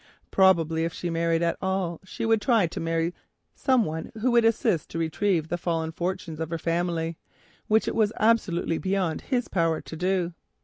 Probably 0.31 0.83
if 0.83 0.93
she 0.93 1.11
married 1.11 1.43
at 1.43 1.59
all 1.61 2.01
she 2.03 2.25
would 2.25 2.41
try 2.41 2.65
to 2.65 2.79
marry 2.79 3.13
someone 3.53 4.11
who 4.19 4.31
would 4.31 4.43
assist 4.45 4.89
to 4.89 4.97
retrieve 4.97 5.47
the 5.49 5.59
fallen 5.59 5.91
fortunes 5.91 6.39
of 6.39 6.49
her 6.49 6.57
family, 6.57 7.17
which 7.67 7.87
it 7.87 7.93
was 7.93 8.11
absolutely 8.19 8.79
beyond 8.79 9.21
his 9.21 9.47
power 9.47 9.79
to 9.79 9.95
do. 9.95 10.33